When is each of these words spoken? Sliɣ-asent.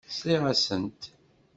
Sliɣ-asent. 0.09 1.01